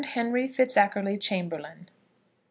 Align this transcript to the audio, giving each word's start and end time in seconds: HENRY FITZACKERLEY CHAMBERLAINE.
HENRY 0.03 0.47
FITZACKERLEY 0.47 1.19
CHAMBERLAINE. 1.19 1.87